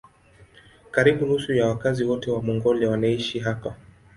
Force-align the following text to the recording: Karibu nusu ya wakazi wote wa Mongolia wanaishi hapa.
Karibu 0.91 1.25
nusu 1.25 1.53
ya 1.53 1.67
wakazi 1.67 2.03
wote 2.03 2.31
wa 2.31 2.41
Mongolia 2.41 2.89
wanaishi 2.89 3.39
hapa. 3.39 3.75